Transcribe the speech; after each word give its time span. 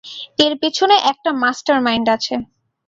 এর 0.39 0.53
পেছনে 0.61 0.95
একটা 1.11 1.29
মাস্টার 1.43 1.77
মাইন্ড 1.81 2.07
আছে। 2.15 2.33